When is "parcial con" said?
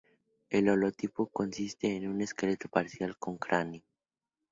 2.69-3.37